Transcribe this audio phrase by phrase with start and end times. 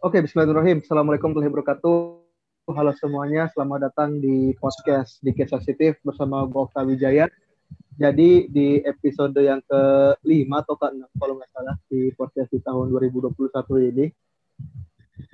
[0.00, 0.80] Oke, bismillahirrahmanirrahim.
[0.80, 2.72] Assalamualaikum warahmatullahi wabarakatuh.
[2.72, 7.28] Halo semuanya, selamat datang di podcast Dikit Sensitif bersama gue Wijaya.
[8.00, 13.92] Jadi di episode yang ke-5 atau ke-6 kalau nggak salah di podcast di tahun 2021
[13.92, 14.06] ini.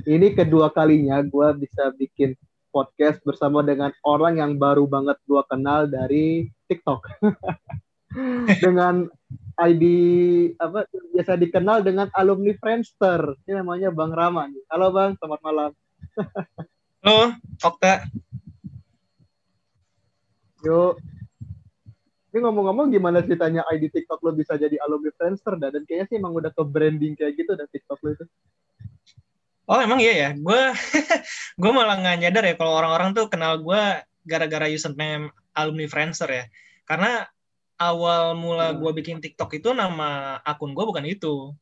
[0.03, 2.35] Ini kedua kalinya gue bisa bikin
[2.75, 7.07] podcast bersama dengan orang yang baru banget gue kenal dari TikTok.
[8.67, 9.07] dengan
[9.57, 9.85] ID
[10.61, 10.85] apa
[11.17, 13.41] biasa dikenal dengan alumni Friendster.
[13.49, 15.71] Ini namanya Bang Rama Halo Bang, selamat malam.
[17.03, 17.33] Halo,
[17.65, 18.05] Okta.
[20.61, 21.01] Yuk.
[22.37, 26.37] Ini ngomong-ngomong gimana ceritanya ID TikTok lo bisa jadi alumni Friendster dan kayaknya sih emang
[26.37, 28.25] udah ke branding kayak gitu dan TikTok lo itu.
[29.67, 30.63] Oh emang iya ya, gue
[31.63, 33.83] gue malah nggak nyadar ya kalau orang-orang tuh kenal gue
[34.29, 36.45] gara-gara username alumni Friendster ya.
[36.85, 37.25] Karena
[37.77, 38.79] awal mula hmm.
[38.81, 41.53] gue bikin TikTok itu nama akun gue bukan itu.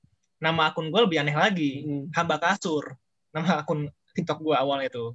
[0.42, 2.14] Nama akun gue lebih aneh lagi, hmm.
[2.14, 2.94] Hamba Kasur.
[3.34, 5.14] Nama akun TikTok gue awal itu.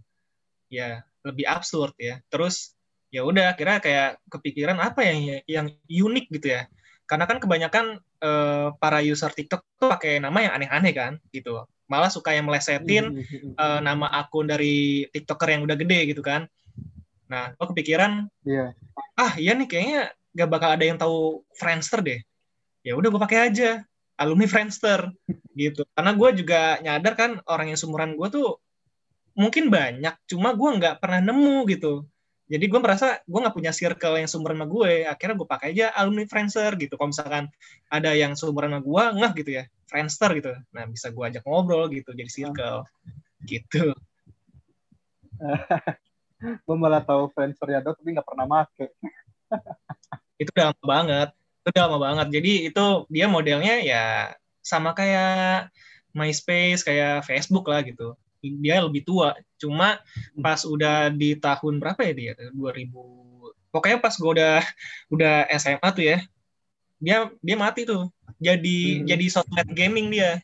[0.70, 2.20] Ya, lebih absurd ya.
[2.28, 2.76] Terus
[3.10, 6.68] ya udah kira kayak kepikiran apa yang yang unik gitu ya.
[7.10, 7.86] Karena kan kebanyakan
[8.22, 11.66] eh, para user TikTok tuh pakai nama yang aneh-aneh kan gitu.
[11.90, 13.58] Malah suka yang melesetin hmm.
[13.58, 16.46] eh, nama akun dari TikToker yang udah gede gitu kan.
[17.30, 18.74] Nah, gue kepikiran, yeah.
[19.14, 20.10] ah iya nih kayaknya
[20.40, 22.20] gak bakal ada yang tahu Friendster deh.
[22.88, 23.84] Ya udah gue pakai aja
[24.16, 25.12] alumni Friendster
[25.56, 25.84] gitu.
[25.96, 28.60] Karena gue juga nyadar kan orang yang sumuran gue tuh
[29.40, 32.04] mungkin banyak, cuma gue nggak pernah nemu gitu.
[32.50, 35.06] Jadi gue merasa gue nggak punya circle yang sumuran sama gue.
[35.08, 37.00] Akhirnya gue pakai aja alumni Friendster gitu.
[37.00, 37.46] Kalau misalkan
[37.88, 40.52] ada yang sumuran sama gue, nggak gitu ya, Friendster gitu.
[40.76, 42.84] Nah bisa gue ajak ngobrol gitu, jadi circle
[43.48, 43.96] gitu.
[46.66, 48.92] gue malah tahu Friendster ya, tapi nggak pernah make
[50.40, 51.30] itu udah lama banget.
[51.62, 52.28] Itu udah lama banget.
[52.40, 54.04] Jadi itu dia modelnya ya
[54.64, 55.70] sama kayak
[56.16, 58.16] MySpace kayak Facebook lah gitu.
[58.40, 59.36] Dia lebih tua.
[59.60, 60.00] Cuma
[60.40, 62.34] pas udah di tahun berapa ya dia?
[62.56, 62.90] 2000
[63.70, 64.66] pokoknya pas gue udah
[65.14, 66.18] udah SMA tuh ya
[67.00, 68.12] dia dia mati tuh.
[68.38, 69.06] Jadi hmm.
[69.08, 70.44] jadi sosmed gaming dia.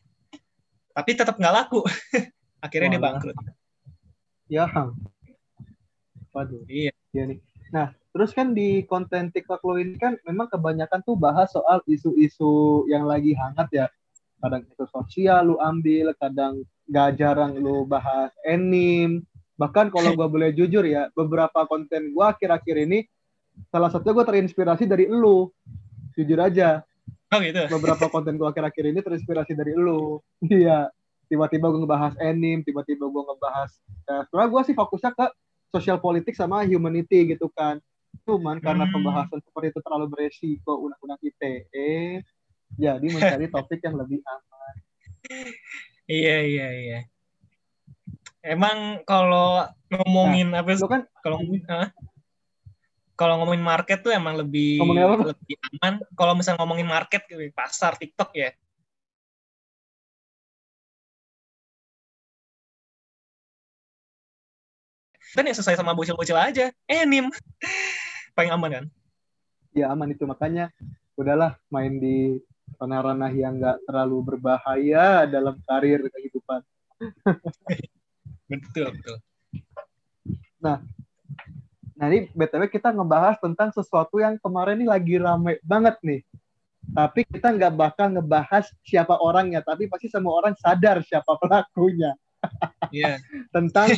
[0.96, 1.84] Tapi tetap nggak laku.
[2.64, 3.36] Akhirnya Wah, dia bangkrut.
[4.48, 4.64] Ya
[6.32, 6.64] waduh.
[6.68, 6.92] Iya.
[7.12, 7.38] Iya nih.
[7.72, 12.88] Nah Terus kan di konten TikTok lo ini kan memang kebanyakan tuh bahas soal isu-isu
[12.88, 13.86] yang lagi hangat ya.
[14.40, 19.20] Kadang itu sosial lu ambil, kadang gak jarang lu bahas anime.
[19.60, 23.04] Bahkan kalau gue boleh jujur ya, beberapa konten gue akhir-akhir ini,
[23.68, 25.52] salah satunya gue terinspirasi dari lu.
[26.16, 26.80] Jujur aja.
[27.36, 27.68] Oh gitu?
[27.68, 30.24] Beberapa konten gue akhir-akhir ini terinspirasi dari lu.
[30.48, 30.88] Iya.
[31.28, 33.76] Tiba-tiba gue ngebahas anime, tiba-tiba gue ngebahas...
[34.08, 35.26] Ya, sebenarnya gue sih fokusnya ke
[35.68, 37.76] sosial politik sama humanity gitu kan
[38.26, 38.92] Cuman karena hmm.
[38.92, 42.26] pembahasan seperti itu terlalu beresiko undang-undang ITE,
[42.74, 44.74] jadi mencari topik yang lebih aman.
[46.10, 47.00] Iya iya iya.
[48.42, 51.88] Emang kalau ngomongin nah, apa kan kalau uh,
[53.14, 54.82] kalau ngomongin market tuh emang lebih
[55.22, 56.02] lebih aman.
[56.18, 57.22] Kalau misalnya ngomongin market
[57.54, 58.50] pasar TikTok ya.
[65.34, 66.74] Kan ya selesai sama bocil-bocil aja.
[66.90, 67.30] Enim
[68.36, 68.84] paling aman kan?
[69.72, 70.28] Ya aman itu.
[70.28, 70.68] Makanya
[71.16, 72.36] udahlah main di
[72.76, 76.60] ranah-ranah yang nggak terlalu berbahaya dalam karir kehidupan
[78.50, 79.16] betul betul.
[80.60, 80.82] Nah
[81.96, 86.20] nah ini btw kita ngebahas tentang sesuatu yang kemarin ini lagi rame banget nih.
[86.86, 92.12] Tapi kita nggak bakal ngebahas siapa orangnya tapi pasti semua orang sadar siapa pelakunya.
[92.94, 93.18] Yeah.
[93.50, 93.90] tentang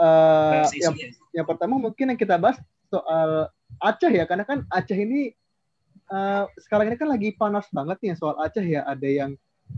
[0.00, 0.96] uh, yang,
[1.36, 2.56] yang pertama mungkin yang kita bahas
[2.88, 5.32] soal Aceh ya karena kan Aceh ini
[6.12, 8.84] uh, sekarang ini kan lagi panas banget nih soal Aceh ya.
[8.84, 9.32] Ada yang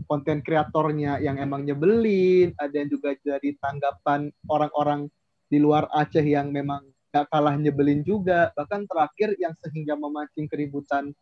[0.09, 5.07] konten kreatornya yang emang nyebelin ada yang juga jadi tanggapan orang-orang
[5.47, 6.83] di luar Aceh yang memang
[7.13, 8.51] gak kalah nyebelin juga.
[8.57, 11.13] Bahkan terakhir yang sehingga memancing keributan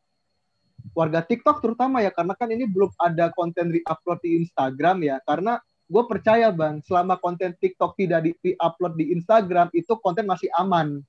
[0.98, 5.22] warga TikTok terutama ya karena kan ini belum ada konten di-upload di Instagram ya.
[5.22, 5.62] Karena
[5.92, 11.04] gue percaya bang selama konten TikTok tidak di-upload di Instagram itu konten masih aman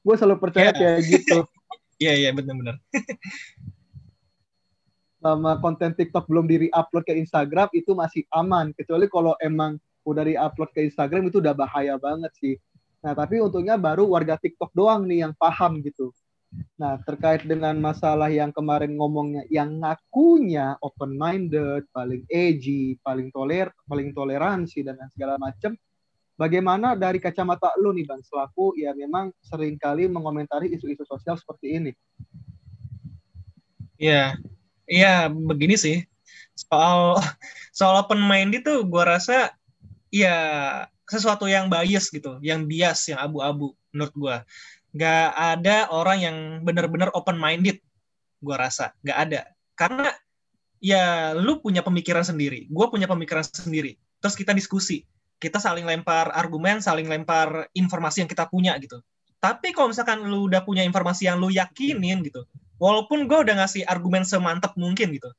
[0.00, 0.78] gue selalu percaya yeah.
[0.78, 1.38] kayak gitu.
[2.00, 2.76] Iya yeah, iya yeah, benar-benar
[5.20, 8.72] sama konten TikTok belum diri upload ke Instagram itu masih aman.
[8.72, 9.76] Kecuali kalau emang
[10.08, 12.56] udah di upload ke Instagram itu udah bahaya banget sih.
[13.04, 16.10] Nah tapi untungnya baru warga TikTok doang nih yang paham gitu.
[16.82, 23.70] Nah, terkait dengan masalah yang kemarin ngomongnya, yang ngakunya open minded, paling edgy, paling toler,
[23.86, 25.78] paling toleransi dan segala macam,
[26.40, 31.76] Bagaimana dari kacamata lu nih Bang selaku ya memang sering kali mengomentari isu-isu sosial seperti
[31.76, 31.92] ini?
[34.00, 34.40] Iya,
[34.88, 36.00] iya begini sih.
[36.56, 37.20] Soal
[37.76, 39.52] soal open mind itu gue rasa
[40.08, 40.36] ya
[41.04, 44.36] sesuatu yang bias gitu, yang bias, yang abu-abu menurut gue.
[44.96, 47.84] Gak ada orang yang benar-benar open minded,
[48.40, 48.96] gue rasa.
[49.04, 49.40] Gak ada.
[49.76, 50.08] Karena
[50.80, 54.00] ya lu punya pemikiran sendiri, gue punya pemikiran sendiri.
[54.24, 55.04] Terus kita diskusi,
[55.40, 59.00] kita saling lempar argumen, saling lempar informasi yang kita punya gitu.
[59.40, 62.44] Tapi kalau misalkan lu udah punya informasi yang lu yakinin gitu,
[62.76, 65.32] walaupun gue udah ngasih argumen semantap mungkin gitu,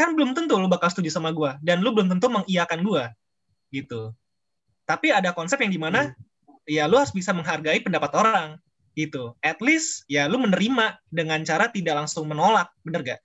[0.00, 3.04] kan belum tentu lu bakal setuju sama gue dan lu belum tentu mengiyakan gue
[3.68, 4.16] gitu
[4.88, 6.64] tapi ada konsep yang di mana hmm.
[6.64, 8.56] ya lu harus bisa menghargai pendapat orang
[8.96, 13.20] gitu at least ya lu menerima dengan cara tidak langsung menolak bener gak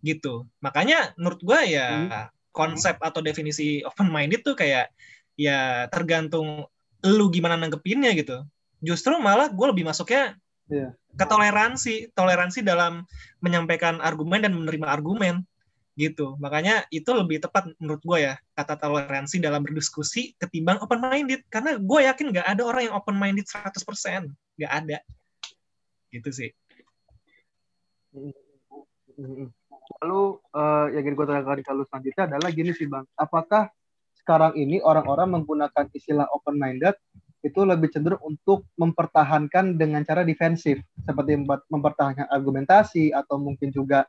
[0.00, 2.10] gitu makanya menurut gue ya hmm.
[2.56, 4.88] konsep atau definisi open minded tuh kayak
[5.36, 6.64] ya tergantung
[7.04, 8.42] lu gimana nanggepinnya gitu
[8.80, 10.36] justru malah gue lebih masuknya
[10.68, 10.90] yeah.
[11.14, 13.04] ke toleransi toleransi dalam
[13.40, 15.44] menyampaikan argumen dan menerima argumen
[15.96, 16.36] gitu.
[16.36, 21.80] Makanya itu lebih tepat menurut gue ya kata toleransi dalam berdiskusi ketimbang open minded karena
[21.80, 23.80] gue yakin nggak ada orang yang open minded 100%
[24.60, 24.98] nggak ada
[26.12, 26.50] gitu sih.
[30.04, 30.22] Lalu
[30.52, 33.72] uh, yang ingin gue tanyakan kalau selanjutnya adalah gini sih bang, apakah
[34.26, 36.98] sekarang ini orang-orang menggunakan istilah open minded
[37.46, 41.38] itu lebih cenderung untuk mempertahankan dengan cara defensif seperti
[41.70, 44.02] mempertahankan argumentasi atau mungkin juga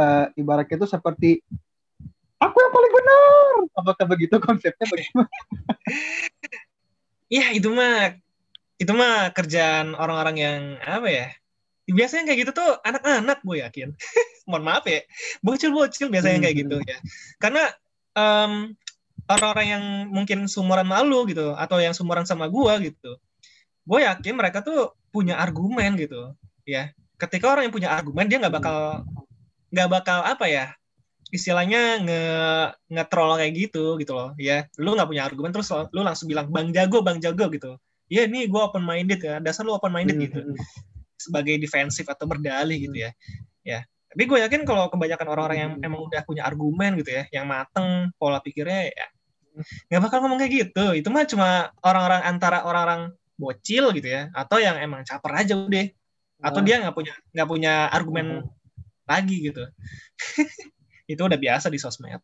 [0.00, 1.44] uh, ibaratnya itu seperti
[2.40, 3.52] aku yang paling benar.
[3.84, 5.28] Apakah begitu konsepnya bagaimana?
[7.28, 8.16] Iya itu mah
[8.80, 11.26] itu mah kerjaan orang-orang yang apa ya?
[11.84, 13.88] Biasanya kayak gitu tuh anak-anak gue yakin.
[14.48, 15.04] Mohon maaf ya,
[15.44, 16.96] bocil-bocil biasanya kayak gitu ya.
[17.36, 17.68] Karena
[18.16, 18.72] um,
[19.26, 23.18] orang-orang yang mungkin sumuran malu gitu atau yang sumuran sama gue gitu,
[23.84, 26.32] gue yakin mereka tuh punya argumen gitu
[26.64, 26.94] ya.
[27.20, 29.04] Ketika orang yang punya argumen dia nggak bakal
[29.70, 30.66] nggak bakal apa ya
[31.30, 32.22] istilahnya nge
[32.90, 34.66] ngetrol kayak gitu gitu loh ya.
[34.78, 37.76] Lu nggak punya argumen terus lu langsung bilang bang jago bang jago gitu.
[38.10, 40.40] Ya ini gue open minded ya dasar lu open minded gitu.
[40.42, 41.18] hmm, hmm, hmm.
[41.20, 43.10] sebagai defensif atau berdalih gitu ya.
[43.62, 47.46] Ya tapi gue yakin kalau kebanyakan orang-orang yang emang udah punya argumen gitu ya yang
[47.46, 49.06] mateng pola pikirnya ya
[49.90, 54.58] nggak bakal ngomong kayak gitu itu mah cuma orang-orang antara orang-orang bocil gitu ya atau
[54.58, 55.86] yang emang caper aja udah
[56.40, 58.48] atau dia nggak punya nggak punya argumen
[59.10, 59.66] lagi gitu.
[61.12, 62.22] itu udah biasa di sosmed.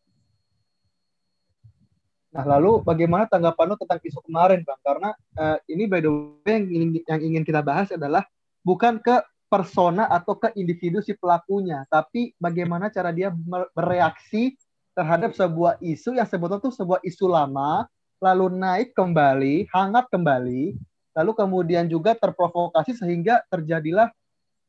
[2.30, 4.78] Nah, lalu bagaimana tanggapan lo tentang isu kemarin, Bang?
[4.84, 5.10] Karena
[5.40, 6.12] uh, ini by the
[6.44, 8.22] way yang ingin, yang ingin kita bahas adalah
[8.62, 13.30] bukan ke persona atau ke individu si pelakunya, tapi bagaimana cara dia
[13.74, 14.58] bereaksi
[14.96, 17.86] terhadap sebuah isu yang sebetulnya itu sebuah isu lama,
[18.18, 20.74] lalu naik kembali, hangat kembali,
[21.14, 24.10] lalu kemudian juga terprovokasi sehingga terjadilah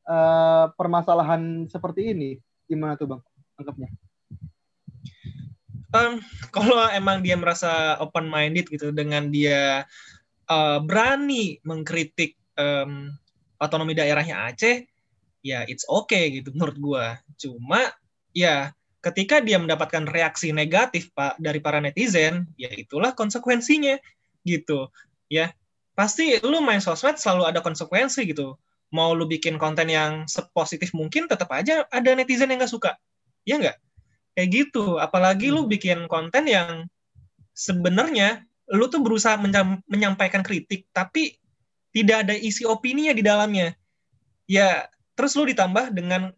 [0.06, 2.31] uh, permasalahan seperti ini?
[2.68, 3.21] Gimana tuh bang?
[3.57, 3.89] Anggapnya?
[5.95, 6.19] Um,
[6.51, 9.88] kalau emang dia merasa open minded gitu dengan dia
[10.51, 13.15] uh, berani mengkritik um,
[13.57, 14.86] otonomi daerahnya Aceh,
[15.45, 17.06] ya it's okay gitu menurut gua.
[17.38, 17.94] Cuma
[18.33, 23.98] ya ketika dia mendapatkan reaksi negatif pak dari para netizen, ya itulah konsekuensinya
[24.45, 24.89] gitu.
[25.27, 25.51] Ya
[25.98, 28.54] pasti lu main sosmed selalu ada konsekuensi gitu
[28.94, 32.95] mau lu bikin konten yang sepositif mungkin tetap aja ada netizen yang nggak suka
[33.44, 33.77] ya nggak
[34.38, 35.71] kayak gitu apalagi lu hmm.
[35.74, 36.85] bikin konten yang
[37.57, 39.42] sebenarnya lu tuh berusaha
[39.90, 41.42] menyampaikan kritik tapi
[41.91, 43.73] tidak ada isi opini di dalamnya
[44.47, 46.31] ya terus lu ditambah dengan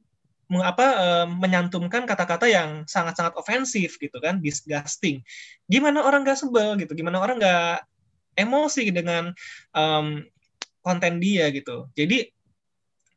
[0.50, 5.22] mengapa e, menyantumkan kata-kata yang sangat-sangat ofensif gitu kan disgusting
[5.70, 7.86] gimana orang gak sebel gitu gimana orang gak
[8.34, 9.30] emosi dengan
[9.78, 10.26] um,
[10.82, 12.34] konten dia gitu jadi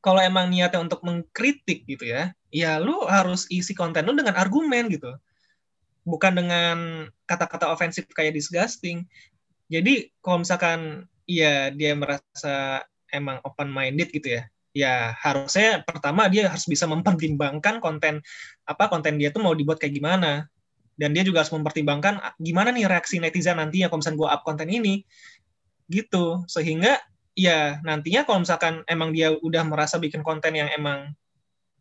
[0.02, 4.90] kalau emang niatnya untuk mengkritik gitu ya, ya lu harus isi konten lu dengan argumen
[4.90, 5.14] gitu.
[6.02, 9.06] Bukan dengan kata-kata ofensif kayak disgusting.
[9.70, 16.48] Jadi kalau misalkan ya dia merasa emang open minded gitu ya, ya harusnya pertama dia
[16.48, 18.24] harus bisa mempertimbangkan konten
[18.64, 20.48] apa konten dia tuh mau dibuat kayak gimana.
[20.92, 24.68] Dan dia juga harus mempertimbangkan gimana nih reaksi netizen nantinya kalau misalkan gue up konten
[24.68, 24.94] ini?
[25.88, 26.44] Gitu.
[26.46, 27.00] Sehingga
[27.32, 31.16] ya nantinya kalau misalkan emang dia udah merasa bikin konten yang emang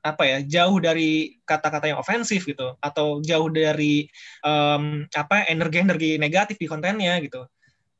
[0.02, 4.10] apa ya jauh dari kata-kata yang ofensif gitu atau jauh dari
[4.42, 7.46] um, apa energi-energi negatif di kontennya gitu.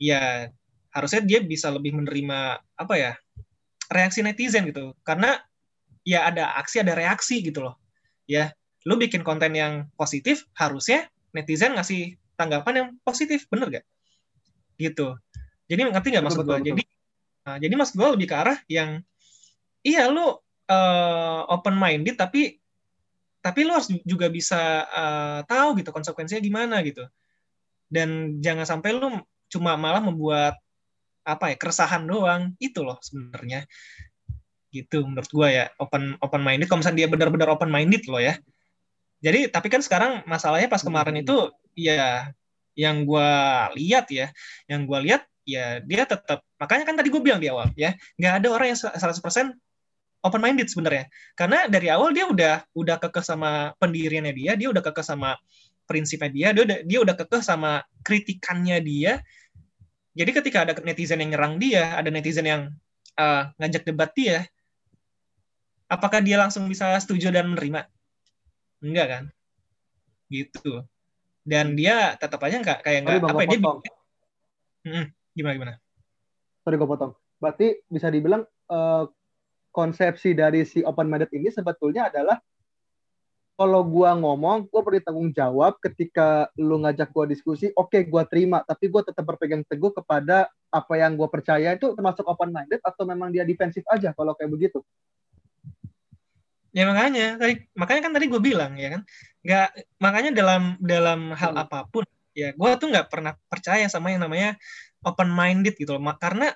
[0.02, 0.50] Ya
[0.92, 3.12] harusnya dia bisa lebih menerima apa ya
[3.92, 4.96] reaksi netizen gitu.
[5.04, 5.40] Karena
[6.08, 7.76] ya ada aksi ada reaksi gitu loh.
[8.28, 8.56] Ya
[8.88, 13.86] lu bikin konten yang positif harusnya netizen ngasih tanggapan yang positif bener gak
[14.82, 15.16] gitu.
[15.70, 16.84] Jadi ngerti nggak maksud gue jadi
[17.42, 19.02] Nah, jadi mas gue lebih ke arah yang
[19.82, 22.62] iya lu uh, open minded tapi
[23.42, 27.06] tapi lu harus juga bisa uh, tahu gitu konsekuensinya gimana gitu.
[27.92, 29.20] dan jangan sampai lu
[29.52, 30.56] cuma malah membuat
[31.26, 32.54] apa ya keresahan doang.
[32.58, 33.66] Itu loh sebenarnya.
[34.72, 38.40] Gitu menurut gue ya open open minded kalau misalnya dia benar-benar open minded loh ya.
[39.22, 42.32] Jadi tapi kan sekarang masalahnya pas kemarin itu ya
[42.74, 43.32] yang gue
[43.78, 44.32] lihat ya
[44.66, 48.34] yang gue lihat ya dia tetap makanya kan tadi gue bilang di awal ya nggak
[48.42, 49.54] ada orang yang 100%
[50.22, 51.10] open minded sebenarnya.
[51.34, 55.36] Karena dari awal dia udah udah kekeh sama pendiriannya dia dia udah kekeh sama
[55.90, 59.20] prinsipnya dia dia udah dia udah kekeh sama kritikannya dia
[60.12, 62.62] jadi ketika ada netizen yang nyerang dia ada netizen yang
[63.16, 64.48] uh, ngajak debat dia
[65.92, 67.84] apakah dia langsung bisa setuju dan menerima?
[68.80, 69.24] Enggak kan?
[70.32, 70.88] Gitu.
[71.44, 73.60] Dan dia tetap aja nggak kayak nggak apa ya, dia
[74.88, 75.74] hmm, gimana gimana?
[76.64, 77.12] Sorry gue potong.
[77.44, 79.04] Berarti bisa dibilang uh,
[79.76, 82.40] konsepsi dari si open minded ini sebetulnya adalah
[83.62, 88.26] kalau gua ngomong, gua perlu tanggung jawab ketika lu ngajak gua diskusi, oke okay, gua
[88.26, 92.82] terima, tapi gua tetap berpegang teguh kepada apa yang gua percaya itu termasuk open minded
[92.82, 94.82] atau memang dia defensif aja kalau kayak begitu.
[96.74, 99.02] Ya makanya tadi makanya kan tadi gue bilang ya kan,
[99.44, 99.68] nggak
[100.00, 101.64] makanya dalam dalam hal hmm.
[101.68, 104.58] apa pun ya gue tuh nggak pernah percaya sama yang namanya
[105.06, 106.56] open minded gitu loh, karena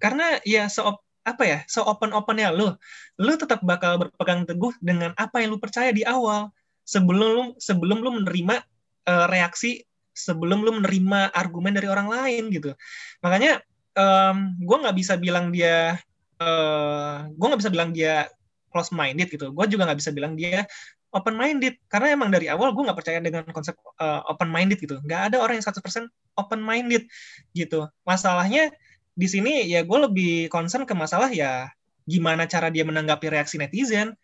[0.00, 2.74] karena ya seop apa ya so open opennya lu.
[3.18, 6.50] Lu tetap bakal berpegang teguh dengan apa yang lu percaya di awal.
[6.82, 8.62] Sebelum lu sebelum lu menerima
[9.06, 12.76] uh, reaksi sebelum lu menerima argumen dari orang lain gitu.
[13.24, 13.64] Makanya
[13.96, 15.96] um, gue nggak bisa bilang dia
[16.40, 18.28] uh, eh, gue nggak bisa bilang dia
[18.68, 19.50] close minded gitu.
[19.52, 20.68] Gue juga nggak bisa bilang dia
[21.12, 25.00] open minded karena emang dari awal gue nggak percaya dengan konsep uh, open minded gitu.
[25.04, 26.08] Nggak ada orang yang 100%
[26.40, 27.04] open minded
[27.52, 27.88] gitu.
[28.04, 28.72] Masalahnya
[29.12, 31.68] di sini ya gue lebih concern ke masalah ya
[32.08, 34.16] gimana cara dia menanggapi reaksi netizen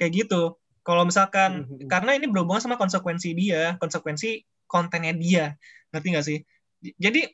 [0.00, 0.56] kayak gitu.
[0.80, 1.88] Kalau misalkan mm-hmm.
[1.92, 5.44] karena ini berhubungan sama konsekuensi dia, konsekuensi kontennya dia,
[5.92, 6.38] ngerti nggak sih?
[6.96, 7.28] Jadi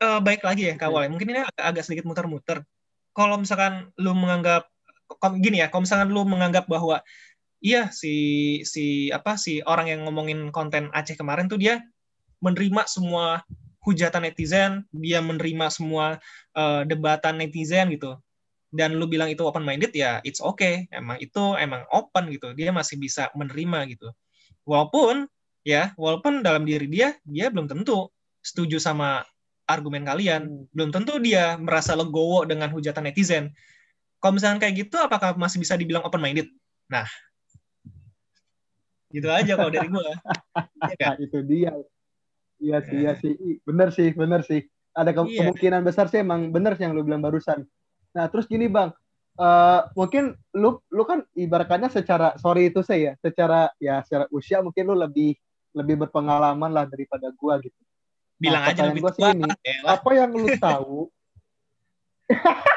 [0.00, 1.04] uh, baik lagi ya kawal.
[1.06, 1.10] Ya.
[1.12, 2.64] Mungkin ini agak, agak sedikit muter-muter.
[3.12, 4.68] Kalau misalkan lu menganggap
[5.44, 7.04] gini ya, kalau misalkan lu menganggap bahwa
[7.60, 11.84] iya si si apa si orang yang ngomongin konten Aceh kemarin tuh dia
[12.40, 13.44] menerima semua
[13.86, 16.18] hujatan netizen, dia menerima semua
[16.56, 18.16] uh, debatan netizen gitu.
[18.72, 20.90] Dan lu bilang itu open minded ya it's okay.
[20.90, 22.56] Emang itu emang open gitu.
[22.56, 24.08] Dia masih bisa menerima gitu.
[24.66, 25.30] Walaupun
[25.62, 28.10] ya, walaupun dalam diri dia dia belum tentu
[28.42, 29.22] setuju sama
[29.68, 30.42] argumen kalian.
[30.48, 30.64] Hmm.
[30.74, 33.54] Belum tentu dia merasa legowo dengan hujatan netizen.
[34.18, 36.48] Kalau misalnya kayak gitu apakah masih bisa dibilang open minded?
[36.88, 37.06] Nah,
[39.12, 40.10] gitu aja kalau dari gue.
[41.02, 41.70] ya, itu dia
[42.56, 43.32] Iya sih, iya sih.
[43.68, 44.64] Bener sih, bener sih.
[44.96, 45.44] Ada ke iya.
[45.44, 47.68] kemungkinan besar sih emang bener sih yang lu bilang barusan.
[48.16, 48.96] Nah, terus gini Bang,
[49.36, 54.64] uh, mungkin lu lu kan ibaratnya secara sorry itu saya ya, secara ya secara usia
[54.64, 55.36] mungkin lu lebih
[55.76, 57.76] lebih berpengalaman lah daripada gua gitu.
[58.40, 59.36] Bilang nah, aja lebih gua tua.
[59.36, 59.52] Sih ini,
[59.84, 61.12] apa yang lu tahu?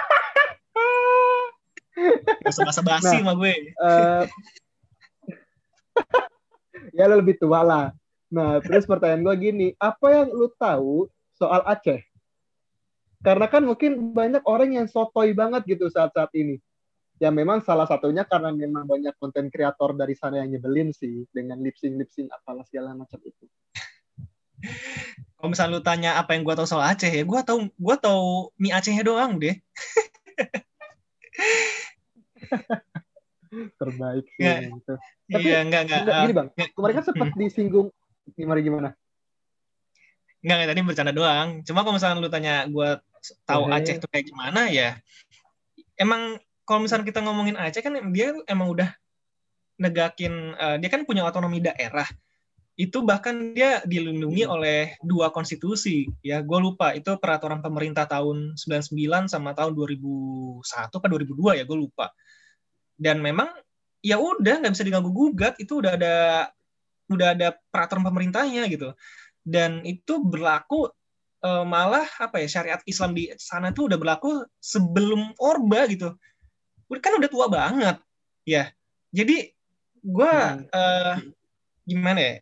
[2.46, 3.56] Masa-masa basi nah, sama gue.
[3.80, 4.24] Uh,
[6.98, 7.86] ya lu lebih tua lah.
[8.30, 12.06] Nah, terus pertanyaan gue gini, apa yang lu tahu soal Aceh?
[13.20, 16.56] Karena kan mungkin banyak orang yang sotoy banget gitu saat-saat ini.
[17.20, 21.60] Ya memang salah satunya karena memang banyak konten kreator dari sana yang nyebelin sih dengan
[21.60, 23.44] lip sync lip sync apalah segala macam itu.
[25.36, 28.56] Kalau misalnya lu tanya apa yang gue tahu soal Aceh ya, gue tahu gue tahu
[28.56, 29.56] mie Acehnya doang deh.
[33.80, 34.94] Terbaik sih ya, gitu.
[35.28, 36.24] Tapi iya, enggak, enggak.
[36.24, 37.40] Gini bang, kemarin kan sempat hmm.
[37.40, 37.92] disinggung
[38.40, 38.90] gimana gimana?
[40.40, 41.68] Enggak, tadi bercanda doang.
[41.68, 42.90] Cuma kalau misalnya lu tanya gue
[43.46, 43.76] tahu okay.
[43.82, 45.00] Aceh itu kayak gimana ya,
[46.00, 48.90] emang kalau misalnya kita ngomongin Aceh kan dia emang udah
[49.80, 52.06] negakin, uh, dia kan punya otonomi daerah.
[52.80, 54.54] Itu bahkan dia dilindungi hmm.
[54.56, 56.08] oleh dua konstitusi.
[56.24, 56.96] Ya, gue lupa.
[56.96, 62.08] Itu peraturan pemerintah tahun 99 sama tahun 2001 apa 2002 ya, gue lupa.
[62.96, 63.52] Dan memang
[64.00, 66.16] ya udah nggak bisa diganggu gugat itu udah ada
[67.12, 68.96] udah ada peraturan pemerintahnya gitu
[69.44, 70.88] dan itu berlaku
[71.44, 76.16] uh, malah apa ya syariat Islam di sana tuh udah berlaku sebelum Orba gitu.
[77.00, 77.98] Kan udah tua banget.
[78.48, 78.74] Ya
[79.10, 79.52] jadi
[80.00, 80.70] gue hmm.
[80.70, 81.16] uh,
[81.86, 82.36] gimana ya?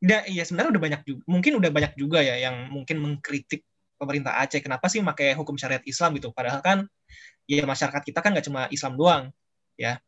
[0.00, 3.68] Udah, ya sebenarnya udah banyak juga mungkin udah banyak juga ya yang mungkin mengkritik
[4.00, 6.32] pemerintah Aceh kenapa sih pakai hukum syariat Islam gitu?
[6.32, 6.78] Padahal kan
[7.44, 9.22] ya masyarakat kita kan nggak cuma Islam doang
[9.76, 10.00] ya.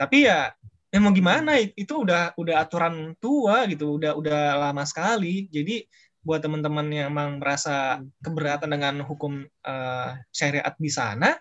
[0.00, 0.56] Tapi ya
[0.88, 1.60] ya mau gimana?
[1.60, 5.46] Itu udah udah aturan tua gitu udah udah lama sekali.
[5.52, 5.84] Jadi
[6.22, 11.38] buat teman-teman yang emang merasa keberatan dengan hukum uh, syariat di sana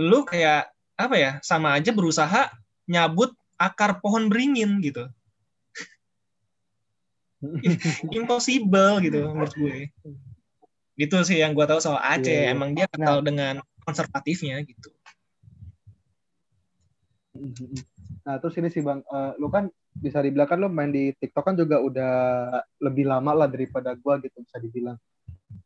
[0.00, 2.52] lu kayak apa ya sama aja berusaha
[2.88, 5.06] nyabut akar pohon beringin gitu.
[8.18, 9.90] Impossible gitu menurut gue.
[10.98, 12.30] Gitu sih yang gue tahu soal Aceh.
[12.30, 12.54] yeah, yeah.
[12.54, 14.90] emang dia kenal nah, dengan konservatifnya gitu.
[18.22, 19.02] Nah terus ini sih bang.
[19.10, 22.14] Uh, lu kan bisa dibilang kan lu main di TikTok kan juga udah
[22.80, 24.96] lebih lama lah daripada gue gitu bisa dibilang.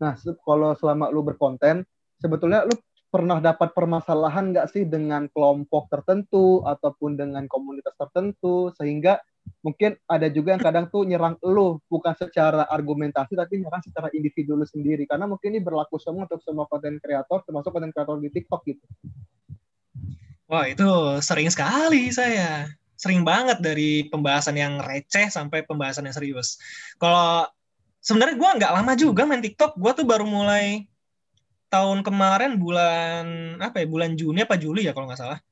[0.02, 1.86] Nah kalau selama lu berkonten
[2.18, 2.74] sebetulnya lu
[3.06, 8.74] pernah dapat permasalahan nggak sih dengan kelompok tertentu ataupun dengan komunitas tertentu?
[8.74, 9.22] Sehingga
[9.62, 14.58] mungkin ada juga yang kadang tuh nyerang lu bukan secara argumentasi tapi nyerang secara individu
[14.58, 15.06] lu sendiri.
[15.06, 18.84] Karena mungkin ini berlaku semua untuk semua konten kreator termasuk konten kreator di TikTok gitu.
[20.46, 20.86] Wah itu
[21.22, 26.56] sering sekali saya sering banget dari pembahasan yang receh sampai pembahasan yang serius.
[26.96, 27.46] Kalau
[28.00, 30.88] sebenarnya gue nggak lama juga main TikTok, gue tuh baru mulai
[31.68, 33.24] tahun kemarin bulan
[33.60, 35.42] apa ya bulan Juni apa Juli ya kalau nggak salah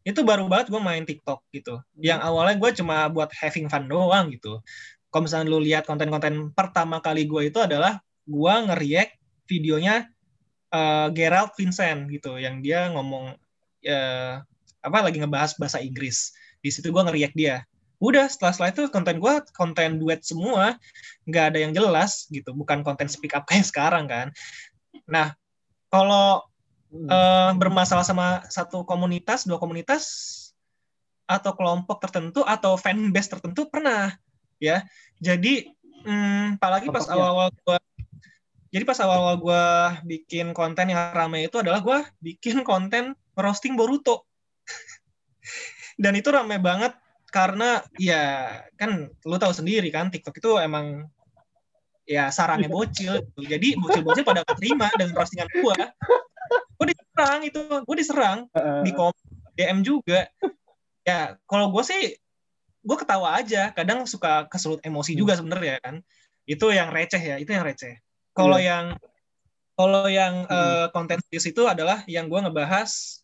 [0.00, 1.84] itu baru banget gue main TikTok gitu.
[2.00, 4.64] Yang awalnya gue cuma buat having fun doang gitu.
[5.12, 10.08] Kalau misalnya lu lihat konten-konten pertama kali gue itu adalah gue ngeriak videonya
[10.72, 13.36] uh, Gerald Vincent gitu, yang dia ngomong
[13.84, 14.34] uh,
[14.80, 16.32] apa lagi ngebahas bahasa Inggris.
[16.58, 17.64] Di situ gue ngeriak dia.
[17.98, 20.78] Udah setelah setelah itu konten gue konten duet semua,
[21.26, 24.30] nggak ada yang jelas gitu, bukan konten speak up kayak sekarang kan.
[25.10, 25.34] Nah
[25.90, 26.46] kalau
[27.10, 30.34] uh, bermasalah sama satu komunitas, dua komunitas
[31.28, 34.14] atau kelompok tertentu atau fanbase tertentu pernah
[34.62, 34.86] ya.
[35.18, 35.68] Jadi
[36.06, 37.78] hmm, apalagi pas awal-awal gua
[38.68, 39.64] jadi pas awal-awal gue
[40.04, 44.28] bikin konten yang ramai itu adalah gue bikin konten roasting Boruto.
[45.98, 46.94] Dan itu ramai banget
[47.28, 51.10] karena ya kan lu tahu sendiri kan TikTok itu emang
[52.08, 53.42] ya sarangnya bocil gitu.
[53.44, 55.76] Jadi bocil-bocil pada terima dengan roastingan gue
[56.78, 59.12] gue diserang itu gue diserang uh, di kom
[59.58, 60.30] DM juga
[61.02, 62.14] ya kalau gue sih
[62.86, 65.40] gue ketawa aja kadang suka keselut emosi juga hmm.
[65.42, 65.94] sebenarnya kan
[66.46, 67.98] itu yang receh ya itu yang receh
[68.32, 68.70] kalau yeah.
[68.70, 68.84] yang
[69.74, 70.54] kalau yang hmm.
[70.54, 73.20] uh, konten serius itu adalah yang gue ngebahas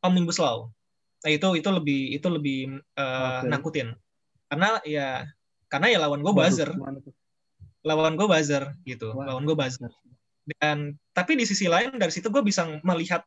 [0.00, 0.72] omnibus law
[1.22, 2.58] nah itu itu lebih itu lebih
[2.98, 3.48] uh, okay.
[3.48, 3.88] nakutin.
[4.50, 5.08] Karena ya
[5.70, 6.70] karena ya lawan gue buzzer.
[7.82, 9.10] lawan gue buzzer gitu.
[9.10, 9.26] Wow.
[9.26, 9.90] lawan gue buzzer.
[10.58, 13.22] Dan tapi di sisi lain dari situ gue bisa melihat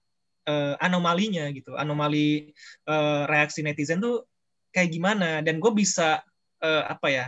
[0.47, 1.75] uh, anomalinya gitu.
[1.75, 2.51] Anomali
[2.87, 4.27] uh, reaksi netizen tuh
[4.71, 5.43] kayak gimana?
[5.43, 6.23] Dan gue bisa
[6.63, 7.25] uh, apa ya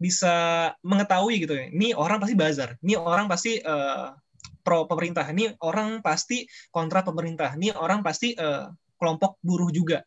[0.00, 4.16] bisa mengetahui gitu ya ini orang pasti bazar ini orang pasti uh,
[4.62, 5.24] pro pemerintah.
[5.28, 7.56] Ini orang pasti kontra pemerintah.
[7.56, 8.68] Ini orang pasti uh,
[9.00, 10.04] kelompok buruh juga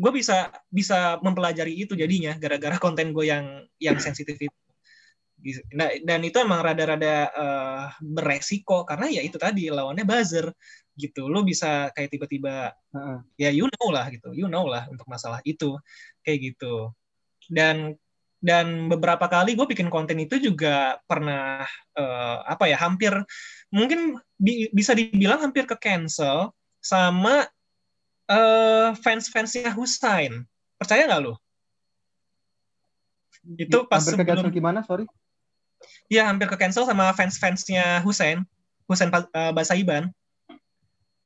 [0.00, 4.60] gue bisa bisa mempelajari itu jadinya gara-gara konten gue yang yang sensitif itu
[5.72, 10.52] Nah, dan itu emang rada-rada uh, beresiko karena ya itu tadi lawannya buzzer
[10.92, 11.32] gitu.
[11.32, 13.24] Lo bisa kayak tiba-tiba uh-uh.
[13.40, 14.36] ya you know lah gitu.
[14.36, 15.80] You know lah untuk masalah itu
[16.20, 16.92] kayak gitu.
[17.48, 17.96] Dan
[18.40, 21.64] dan beberapa kali gue bikin konten itu juga pernah
[21.96, 23.12] uh, apa ya hampir
[23.68, 27.44] mungkin bi- bisa dibilang hampir ke cancel sama
[28.30, 30.46] uh, fans-fansnya Husain.
[30.78, 31.34] Percaya nggak lo?
[33.58, 34.86] Itu pas hampir sebelum gimana?
[34.86, 35.04] Sorry
[36.10, 38.44] Iya, hampir ke cancel sama fans-fansnya Husain,
[38.84, 40.12] Husain uh, Basaiban.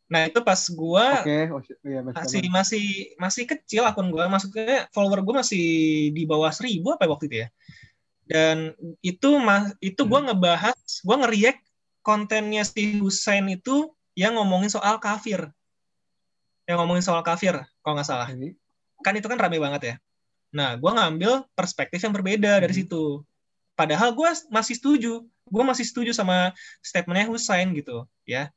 [0.06, 1.48] Nah, itu pas gua okay.
[1.48, 2.84] oh, iya, masih masih
[3.16, 5.64] masih kecil akun gua, maksudnya follower gua masih
[6.12, 7.48] di bawah seribu apa waktu itu ya.
[8.28, 10.28] Dan itu mas itu gua hmm.
[10.30, 11.58] ngebahas, gua ngeriak
[12.04, 15.48] kontennya si Husain itu yang ngomongin soal kafir.
[16.64, 18.28] Yang ngomongin soal kafir, kalau nggak salah.
[19.04, 19.94] Kan itu kan rame banget ya.
[20.54, 22.80] Nah, gua ngambil perspektif yang berbeda dari hmm.
[22.86, 23.26] situ
[23.74, 28.54] Padahal gue masih setuju, gue masih setuju sama statementnya Husain gitu, ya.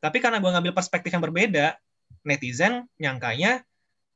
[0.00, 1.76] Tapi karena gue ngambil perspektif yang berbeda,
[2.24, 3.60] netizen nyangkanya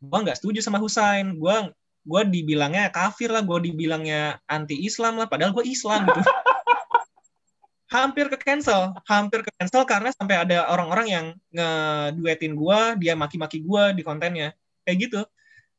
[0.03, 1.37] gue nggak setuju sama Husain.
[1.37, 1.69] Gue
[2.03, 6.25] gue dibilangnya kafir lah, gue dibilangnya anti Islam lah, padahal gue Islam gitu.
[7.93, 13.61] hampir ke cancel, hampir ke cancel karena sampai ada orang-orang yang ngeduetin gue, dia maki-maki
[13.61, 14.57] gue di kontennya,
[14.89, 15.21] kayak gitu.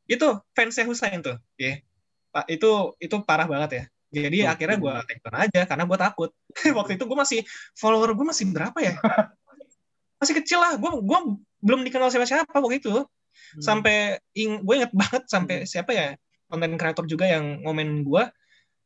[0.05, 1.81] Itu fansnya Husain tuh, ya.
[2.29, 3.83] Pak itu itu parah banget ya.
[4.13, 6.29] Jadi oh, akhirnya gue take down aja karena gue takut.
[6.77, 7.39] Waktu itu gue masih
[7.73, 8.93] follower gue masih berapa ya?
[10.21, 10.79] Masih kecil lah.
[10.79, 11.19] Gue gue
[11.59, 12.95] belum dikenal siapa siapa waktu itu.
[12.95, 13.59] Hmm.
[13.59, 15.67] Sampai gue inget banget sampai hmm.
[15.67, 16.15] siapa ya
[16.47, 18.23] konten kreator juga yang ngomen gue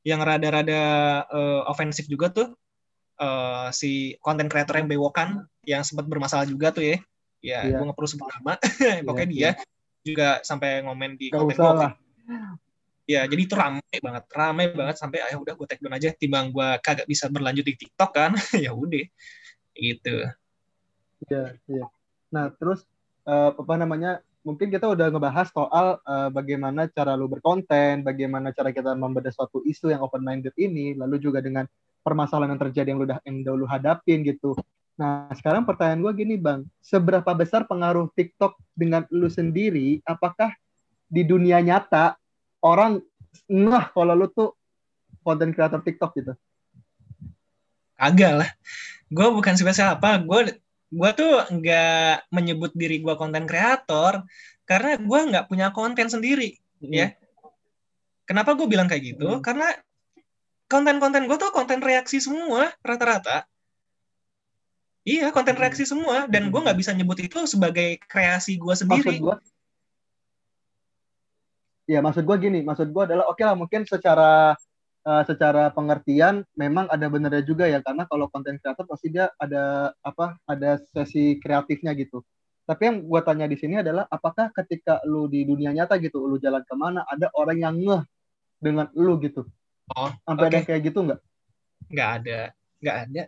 [0.02, 0.82] yang rada-rada
[1.30, 2.58] uh, ofensif juga tuh
[3.20, 6.98] uh, si konten kreator yang bewokan yang sempat bermasalah juga tuh ya.
[7.38, 7.78] Ya, yeah.
[7.78, 8.58] gue nggak perlu sebut nama.
[9.08, 9.54] Pokoknya yeah, dia yeah.
[10.02, 11.90] juga sampai ngomen di konten gue
[13.08, 16.52] ya jadi itu ramai banget ramai banget sampai ayo udah gue take down aja timbang
[16.52, 18.36] gue kagak bisa berlanjut di TikTok kan
[18.68, 19.08] ya udah
[19.80, 20.28] gitu
[21.32, 21.86] iya iya
[22.28, 22.84] nah terus
[23.24, 28.72] uh, apa namanya mungkin kita udah ngebahas soal uh, bagaimana cara lu berkonten, bagaimana cara
[28.72, 31.68] kita membedah suatu isu yang open minded ini, lalu juga dengan
[32.08, 34.56] permasalahan yang terjadi yang lu udah yang lu hadapin gitu.
[34.96, 36.64] Nah, sekarang pertanyaan gue gini, Bang.
[36.80, 40.00] Seberapa besar pengaruh TikTok dengan lu sendiri?
[40.08, 40.56] Apakah
[41.12, 42.16] di dunia nyata
[42.64, 43.04] orang
[43.52, 44.56] nah kalau lu tuh
[45.22, 46.34] konten kreator TikTok gitu?
[48.00, 48.50] Agak lah.
[49.12, 50.18] Gue bukan spesial apa.
[50.24, 50.56] Gue
[50.88, 54.24] gue tuh nggak menyebut diri gue konten kreator
[54.64, 56.92] karena gue nggak punya konten sendiri hmm.
[56.96, 57.08] ya
[58.24, 59.44] kenapa gue bilang kayak gitu hmm.
[59.44, 59.68] karena
[60.68, 63.48] konten-konten gue tuh konten reaksi semua rata-rata.
[65.08, 65.64] Iya konten hmm.
[65.64, 66.28] reaksi semua.
[66.28, 69.18] Dan gue nggak bisa nyebut itu sebagai kreasi gue sendiri.
[69.18, 69.36] maksud gue
[71.88, 72.60] ya maksud gue gini.
[72.68, 74.54] Maksud gue adalah oke okay lah mungkin secara
[75.08, 77.80] uh, secara pengertian memang ada benernya juga ya.
[77.80, 82.20] Karena kalau konten kreator pasti dia ada apa ada sesi kreatifnya gitu.
[82.68, 86.36] Tapi yang gue tanya di sini adalah apakah ketika lu di dunia nyata gitu lu
[86.36, 88.04] jalan ke mana ada orang yang ngeh
[88.60, 89.48] dengan lu gitu
[89.96, 90.52] oh sampai okay.
[90.58, 91.20] ada kayak gitu nggak?
[91.88, 92.40] Nggak ada.
[92.84, 93.24] Nggak ada.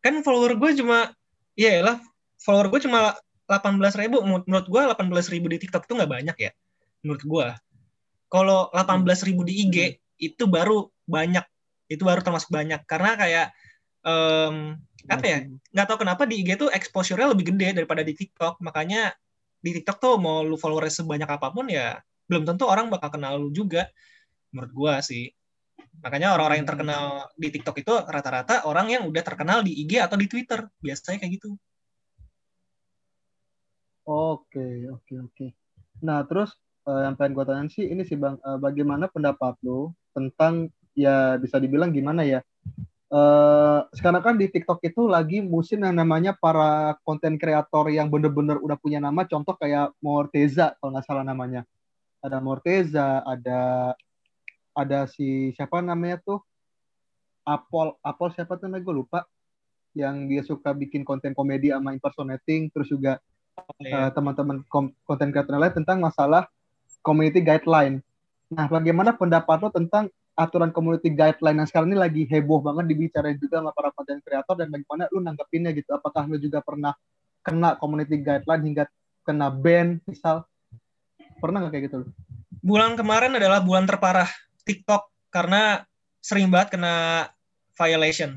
[0.00, 1.12] Kan follower gue cuma
[1.58, 1.96] iya lah
[2.40, 3.18] follower gue cuma
[3.50, 4.24] 18 ribu.
[4.24, 6.52] Menurut gue 18 ribu di TikTok itu nggak banyak ya
[6.98, 7.46] menurut gue
[8.28, 9.96] kalau 18 ribu di IG hmm.
[10.20, 11.44] itu baru banyak.
[11.88, 12.84] Itu baru termasuk banyak.
[12.84, 13.46] Karena kayak
[14.04, 14.76] um,
[15.08, 18.60] apa ya nggak tahu kenapa di IG tuh exposure-nya lebih gede daripada di TikTok.
[18.60, 19.16] Makanya
[19.58, 23.40] di TikTok tuh mau lu follower sebanyak apa pun ya belum tentu orang bakal kenal
[23.40, 23.88] lu juga
[24.52, 25.32] menurut gua sih
[25.98, 27.02] makanya orang-orang yang terkenal
[27.34, 30.66] di TikTok itu rata-rata orang yang udah terkenal di IG atau di Twitter.
[30.78, 31.48] Biasanya kayak gitu.
[34.08, 35.46] Oke oke oke.
[36.04, 36.56] Nah terus
[36.88, 41.36] uh, yang pengen gue tanya sih ini sih bang uh, bagaimana pendapat lu tentang ya
[41.38, 42.40] bisa dibilang gimana ya
[43.12, 48.60] uh, sekarang kan di TikTok itu lagi musim yang namanya para konten kreator yang bener-bener
[48.60, 49.24] udah punya nama.
[49.24, 51.64] Contoh kayak Morteza kalau nggak salah namanya.
[52.20, 53.92] Ada Morteza ada
[54.78, 56.38] ada si siapa namanya tuh?
[57.42, 58.86] Apol Apol siapa tuh namanya?
[58.86, 59.26] Gue lupa.
[59.96, 63.18] Yang dia suka bikin konten komedi sama impersonating terus juga
[63.58, 64.62] uh, teman-teman
[65.02, 66.46] konten kreator lain tentang masalah
[67.02, 67.98] community guideline.
[68.48, 70.06] Nah, bagaimana pendapat lo tentang
[70.38, 71.58] aturan community guideline?
[71.58, 75.18] Yang sekarang ini lagi heboh banget dibicarain juga sama para konten kreator dan bagaimana lu
[75.18, 75.90] nanggepinnya gitu.
[75.98, 76.94] Apakah lu juga pernah
[77.42, 78.84] kena community guideline hingga
[79.26, 80.46] kena ban misal?
[81.42, 81.98] Pernah nggak kayak gitu?
[82.62, 84.30] Bulan kemarin adalah bulan terparah
[84.68, 85.80] TikTok karena
[86.20, 87.26] sering banget kena
[87.72, 88.36] violation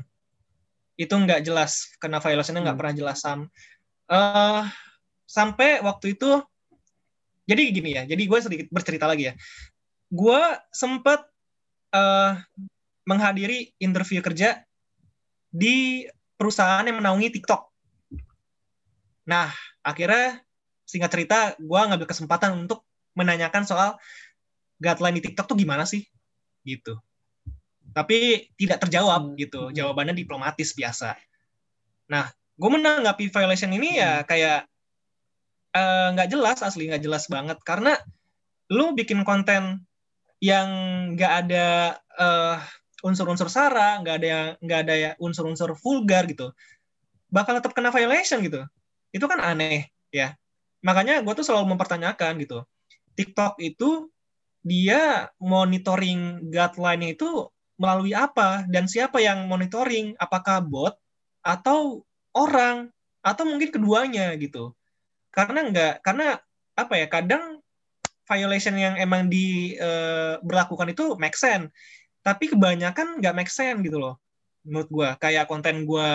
[0.96, 2.82] itu nggak jelas kena violationnya nggak hmm.
[2.82, 3.40] pernah jelas sam
[4.08, 4.64] uh,
[5.28, 6.40] sampai waktu itu
[7.44, 9.34] jadi gini ya jadi gue sedikit bercerita lagi ya
[10.12, 10.42] gue
[10.72, 11.24] sempat
[11.92, 12.36] uh,
[13.08, 14.62] menghadiri interview kerja
[15.52, 16.06] di
[16.40, 17.62] perusahaan yang menaungi TikTok.
[19.28, 19.52] Nah,
[19.84, 20.42] akhirnya
[20.82, 22.82] singkat cerita, gue ngambil kesempatan untuk
[23.14, 24.00] menanyakan soal
[24.80, 26.02] guideline di TikTok tuh gimana sih,
[26.62, 26.98] gitu.
[27.92, 29.74] Tapi tidak terjawab gitu, hmm.
[29.76, 31.14] jawabannya diplomatis biasa.
[32.08, 34.26] Nah, gue menanggapi violation ini ya hmm.
[34.28, 34.60] kayak
[35.76, 37.96] eh, nggak uh, jelas asli nggak jelas banget karena
[38.72, 39.84] lu bikin konten
[40.42, 40.68] yang
[41.14, 41.66] nggak ada
[42.18, 42.58] uh,
[43.06, 46.50] unsur-unsur sara, nggak ada yang nggak ada ya unsur-unsur vulgar gitu,
[47.30, 48.66] bakal tetap kena violation gitu.
[49.14, 50.34] Itu kan aneh ya.
[50.82, 52.66] Makanya gue tuh selalu mempertanyakan gitu.
[53.14, 54.10] TikTok itu
[54.62, 60.14] dia monitoring guideline itu melalui apa dan siapa yang monitoring?
[60.18, 60.94] Apakah bot
[61.42, 62.90] atau orang
[63.22, 64.74] atau mungkin keduanya gitu?
[65.34, 66.38] Karena enggak, karena
[66.78, 67.06] apa ya?
[67.10, 67.62] Kadang
[68.26, 71.68] violation yang emang diberlakukan eh, uh, itu make sense
[72.22, 74.22] tapi kebanyakan nggak make sense gitu loh
[74.62, 76.08] menurut gue kayak konten gue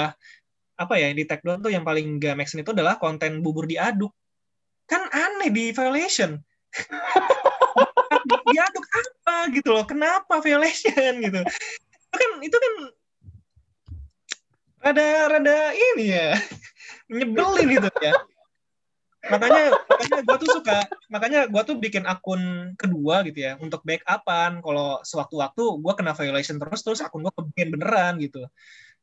[0.77, 4.15] apa ya di tag tuh yang paling nggak make sense itu adalah konten bubur diaduk
[4.87, 6.39] kan aneh di violation
[9.27, 9.83] apa gitu loh.
[9.83, 11.43] Kenapa violation gitu?
[11.43, 12.73] Itu kan itu kan
[14.87, 16.39] rada rada ini ya
[17.11, 18.15] nyebelin gitu ya.
[19.27, 20.79] Makanya makanya gue tuh suka
[21.11, 24.63] makanya gue tuh bikin akun kedua gitu ya untuk backupan.
[24.63, 28.47] Kalau sewaktu-waktu gue kena violation terus terus akun gue kebikin beneran gitu.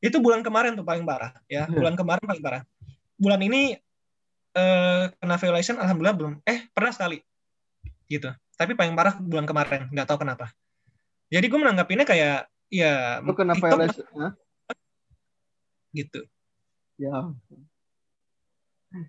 [0.01, 1.77] Itu bulan kemarin tuh paling parah ya hmm.
[1.77, 2.63] bulan kemarin paling parah.
[3.21, 3.77] Bulan ini
[4.57, 7.21] eh, kena violation alhamdulillah belum eh pernah sekali
[8.09, 10.51] gitu tapi paling parah bulan kemarin nggak tahu kenapa.
[11.29, 14.07] Jadi gue menanggapinnya kayak ya itu kena violation
[15.95, 16.21] gitu.
[16.99, 17.31] Ya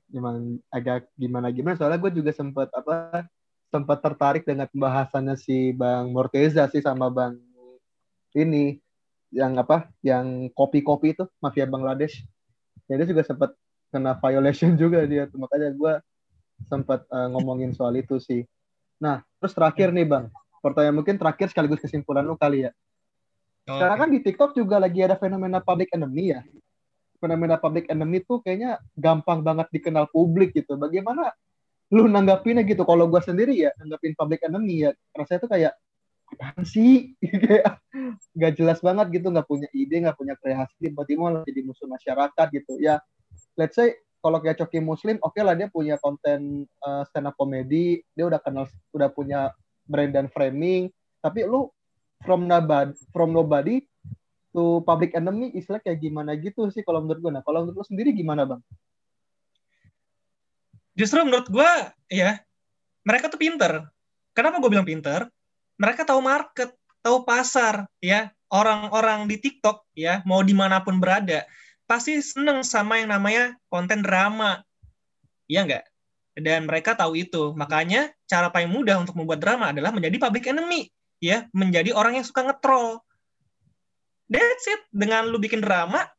[0.10, 3.30] gimana agak gimana gimana soalnya gue juga sempat apa
[3.70, 7.38] sempat tertarik dengan pembahasannya si Bang Morteza sih sama Bang
[8.36, 8.84] ini
[9.32, 12.24] yang apa yang kopi-kopi itu mafia Bangladesh.
[12.88, 13.56] Ya dia juga sempat
[13.90, 15.40] kena violation juga dia tuh.
[15.40, 15.94] Makanya gue
[16.68, 18.48] sempat uh, ngomongin soal itu sih.
[19.02, 20.26] Nah, terus terakhir nih Bang,
[20.64, 22.72] pertanyaan mungkin terakhir sekaligus kesimpulan lu kali ya.
[23.66, 26.42] Oh, Sekarang kan di TikTok juga lagi ada fenomena public enemy ya.
[27.18, 30.78] Fenomena public enemy tuh kayaknya gampang banget dikenal publik gitu.
[30.78, 31.34] Bagaimana
[31.90, 32.86] lu nanggapinnya gitu?
[32.86, 35.74] Kalau gue sendiri ya nanggapin public enemy ya, rasanya tuh kayak
[36.26, 37.80] apaan sih kayak
[38.38, 42.48] nggak jelas banget gitu nggak punya ide nggak punya kreasi tiba-tiba malah jadi musuh masyarakat
[42.52, 43.00] gitu ya
[43.56, 43.94] let's say
[44.26, 48.26] kalau kayak Coki Muslim oke okay lah dia punya konten uh, stand up comedy dia
[48.26, 49.54] udah kenal udah punya
[49.86, 50.90] brand dan framing
[51.22, 51.70] tapi lu
[52.26, 53.86] from nobody from nobody
[54.50, 57.86] to public enemy istilah kayak gimana gitu sih kalau menurut gue nah kalau menurut lu
[57.86, 58.62] sendiri gimana bang?
[60.96, 61.72] Justru menurut gue
[62.10, 62.40] ya
[63.06, 63.86] mereka tuh pinter.
[64.34, 65.30] Kenapa gue bilang pinter?
[65.78, 66.74] Mereka tahu market,
[67.06, 68.34] tahu pasar, ya.
[68.50, 71.44] Orang-orang di TikTok, ya, mau di mana pun berada,
[71.86, 74.62] pasti seneng sama yang namanya konten drama.
[75.46, 75.86] Iya nggak?
[76.42, 77.54] Dan mereka tahu itu.
[77.56, 80.92] Makanya cara paling mudah untuk membuat drama adalah menjadi public enemy,
[81.24, 83.00] ya, menjadi orang yang suka ngetrol.
[84.28, 84.82] That's it.
[84.90, 86.10] Dengan lu bikin drama,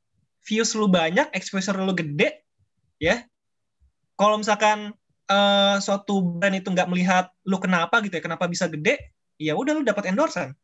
[0.47, 2.47] views lu banyak, exposure lu gede,
[3.03, 3.27] ya.
[4.17, 4.95] Kalau misalkan
[5.29, 9.77] uh, suatu brand itu nggak melihat lu kenapa gitu ya, kenapa bisa gede, ya udah
[9.77, 10.57] lu dapat endorsan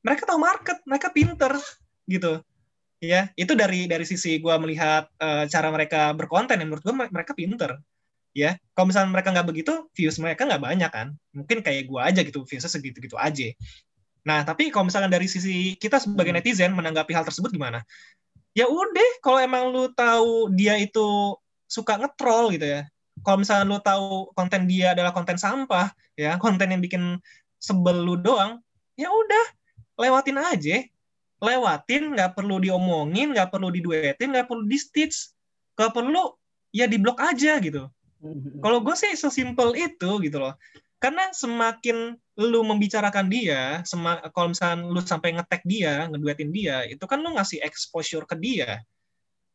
[0.00, 1.52] mereka tahu market mereka pinter
[2.08, 2.40] gitu
[3.00, 7.32] ya itu dari dari sisi gue melihat uh, cara mereka berkonten yang menurut gue mereka
[7.32, 7.80] pinter.
[8.30, 11.08] Ya kalau misalnya mereka nggak begitu views mereka nggak banyak kan.
[11.34, 13.48] Mungkin kayak gue aja gitu viewsnya segitu gitu aja.
[14.22, 17.82] Nah tapi kalau misalnya dari sisi kita sebagai netizen menanggapi hal tersebut gimana?
[18.52, 21.34] Ya udah kalau emang lu tahu dia itu
[21.66, 22.82] suka ngetrol gitu ya.
[23.24, 27.16] Kalau misalnya lu tahu konten dia adalah konten sampah ya konten yang bikin
[27.56, 28.60] sebel lu doang
[28.96, 29.44] ya udah
[30.00, 30.84] lewatin aja
[31.40, 35.32] lewatin nggak perlu diomongin nggak perlu diduetin nggak perlu di stitch
[35.74, 36.22] kalau perlu
[36.70, 37.88] ya diblok aja gitu.
[38.20, 38.60] Mm-hmm.
[38.60, 40.52] kalau gue sih sesimpel itu gitu loh.
[41.00, 47.00] Karena semakin lu membicarakan dia semak kalau misalnya lu sampai ngetek dia ngeduetin dia itu
[47.08, 48.84] kan lu ngasih exposure ke dia.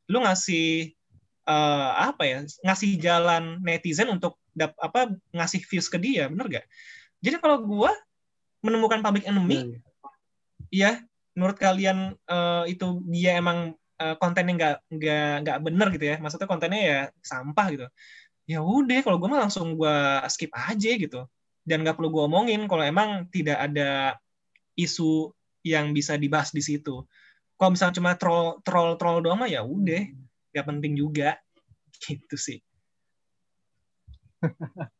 [0.09, 0.97] Lu ngasih
[1.45, 6.65] uh, apa ya ngasih jalan netizen untuk dap, apa ngasih views ke dia bener gak
[7.21, 7.91] jadi kalau gue
[8.65, 9.77] menemukan public enemy,
[10.73, 16.05] ya, ya menurut kalian uh, itu dia emang uh, kontennya nggak nggak nggak bener gitu
[16.11, 17.87] ya, maksudnya kontennya ya sampah gitu.
[18.45, 19.97] Ya udah, kalau gue mah langsung gue
[20.31, 21.27] skip aja gitu,
[21.67, 24.15] dan nggak perlu gue omongin kalau emang tidak ada
[24.79, 25.33] isu
[25.65, 27.03] yang bisa dibahas di situ.
[27.55, 30.07] Kalau misalnya cuma troll troll troll doang mah ya udah,
[30.55, 31.35] nggak penting juga,
[32.07, 32.59] gitu sih.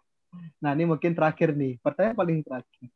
[0.60, 1.80] Nah, ini mungkin terakhir nih.
[1.80, 2.92] Pertanyaan paling terakhir.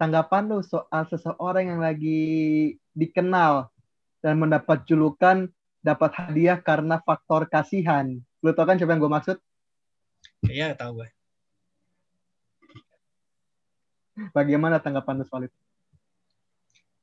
[0.00, 3.68] Tanggapan lu soal seseorang yang lagi dikenal
[4.24, 5.52] dan mendapat julukan
[5.84, 8.16] dapat hadiah karena faktor kasihan.
[8.40, 9.36] Lu tau kan siapa yang gue maksud?
[10.48, 11.08] Iya, tahu gue.
[14.32, 15.58] Bagaimana tanggapan lu soal itu?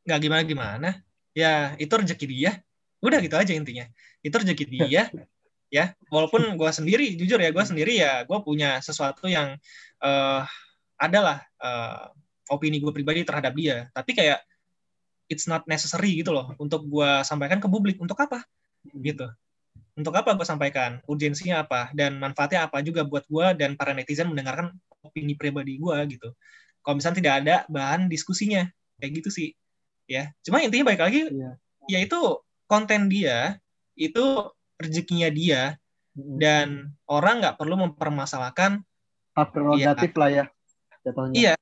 [0.09, 0.97] Gak gimana-gimana.
[1.37, 2.51] Ya, itu rezeki dia.
[2.97, 3.85] Udah gitu aja intinya.
[4.25, 5.05] Itu rezeki dia.
[5.67, 9.59] ya walaupun gue sendiri jujur ya gue sendiri ya gue punya sesuatu yang
[9.99, 10.47] uh,
[10.95, 12.07] adalah uh,
[12.51, 13.87] opini gue pribadi terhadap dia.
[13.91, 14.39] Tapi kayak
[15.27, 17.99] it's not necessary gitu loh untuk gue sampaikan ke publik.
[17.99, 18.43] Untuk apa?
[18.91, 19.27] Gitu.
[19.97, 21.03] Untuk apa gue sampaikan?
[21.05, 21.91] Urgensinya apa?
[21.91, 26.29] Dan manfaatnya apa juga buat gue dan para netizen mendengarkan opini pribadi gue gitu.
[26.81, 28.63] Kalau misalnya tidak ada bahan diskusinya.
[28.97, 29.49] Kayak gitu sih.
[30.07, 30.31] Ya.
[30.41, 31.55] Cuma intinya baik lagi yeah.
[31.91, 32.19] yaitu
[32.67, 33.59] konten dia
[33.99, 35.75] itu rezekinya dia
[36.17, 38.81] dan orang nggak perlu mempermasalahkan
[39.37, 40.45] hak prerogatif ya, lah ya
[41.07, 41.35] jatuhnya.
[41.35, 41.53] Iya.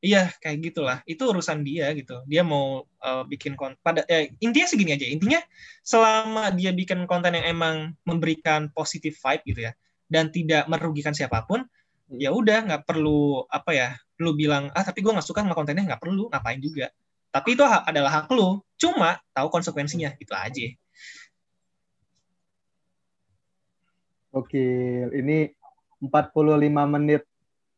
[0.00, 0.98] Iya, kayak gitulah.
[1.04, 2.24] Itu urusan dia gitu.
[2.24, 5.04] Dia mau uh, bikin konten pada eh, intinya segini aja.
[5.04, 5.44] Intinya
[5.84, 9.72] selama dia bikin konten yang emang memberikan positif vibe gitu ya
[10.08, 11.68] dan tidak merugikan siapa pun,
[12.10, 15.86] ya udah nggak perlu apa ya, lu bilang ah tapi gue nggak suka sama kontennya
[15.86, 16.88] nggak perlu ngapain juga.
[17.30, 18.58] Tapi itu adalah hak lu.
[18.74, 20.66] Cuma tahu konsekuensinya itu aja.
[24.34, 24.62] Oke,
[25.14, 25.52] ini
[26.02, 27.22] 45 menit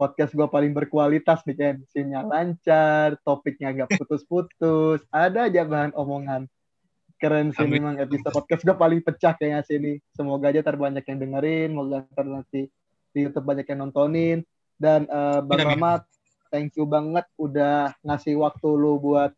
[0.02, 1.76] podcast gue paling berkualitas nih kan.
[1.94, 6.50] Sinyal lancar, topiknya agak putus-putus, ada aja bahan omongan.
[7.22, 7.78] Keren sih Amin.
[7.78, 10.02] memang episode podcast gue paling pecah kayaknya sini.
[10.10, 12.66] Semoga aja terbanyak yang dengerin, semoga ntar nanti
[13.14, 14.38] di YouTube banyak yang nontonin.
[14.74, 16.02] Dan uh, Bang Rahmat,
[16.50, 19.30] thank you banget udah ngasih waktu lu buat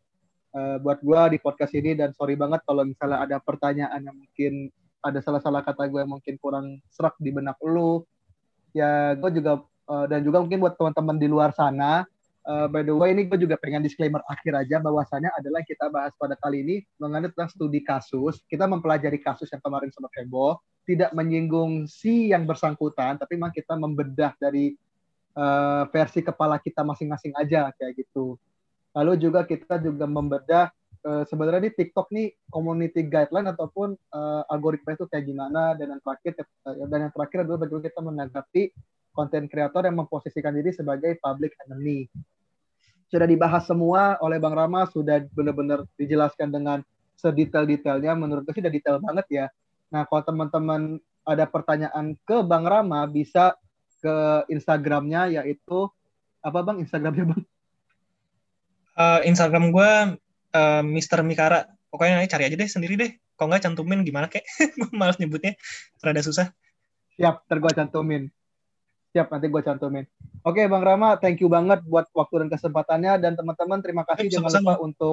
[0.56, 4.72] uh, buat gue di podcast ini dan sorry banget kalau misalnya ada pertanyaan yang mungkin
[5.04, 8.00] ada salah-salah kata gue yang mungkin kurang serak di benak lu
[8.72, 12.04] ya gue juga uh, dan juga mungkin buat teman-teman di luar sana
[12.46, 16.12] uh, by the way ini gue juga pengen disclaimer akhir aja bahwasannya adalah kita bahas
[16.16, 21.10] pada kali ini mengenai tentang studi kasus kita mempelajari kasus yang kemarin sama Kebo tidak
[21.16, 24.76] menyinggung si yang bersangkutan, tapi memang kita membedah dari
[25.34, 28.36] uh, versi kepala kita masing-masing aja kayak gitu.
[28.94, 30.70] Lalu juga kita juga membedah
[31.08, 36.02] uh, sebenarnya di TikTok nih community guideline ataupun uh, algoritma itu kayak gimana dan yang
[36.04, 38.62] terakhir dan yang terakhir adalah bagaimana kita menanggapi
[39.14, 42.10] konten kreator yang memposisikan diri sebagai public enemy.
[43.08, 46.82] Sudah dibahas semua oleh Bang Rama, sudah benar-benar dijelaskan dengan
[47.14, 48.18] sedetail-detailnya.
[48.18, 49.46] Menurut saya sudah detail banget ya
[49.94, 53.54] Nah, kalau teman-teman ada pertanyaan ke Bang Rama, bisa
[54.02, 55.86] ke Instagramnya yaitu
[56.42, 57.42] apa Bang Instagramnya Bang?
[58.98, 59.90] Uh, Instagram gue
[60.54, 61.22] uh, Mr.
[61.22, 61.70] Mikara.
[61.94, 63.14] Pokoknya cari aja deh sendiri deh.
[63.38, 64.42] Kalau nggak cantumin gimana kek?
[64.82, 65.54] gue malas nyebutnya.
[66.02, 66.50] Rada susah.
[67.14, 68.26] Siap, ntar gue cantumin.
[69.14, 70.02] Siap, nanti gue cantumin.
[70.42, 73.22] Oke, Bang Rama, thank you banget buat waktu dan kesempatannya.
[73.22, 74.26] Dan teman-teman, terima kasih.
[74.26, 75.12] Jangan lupa untuk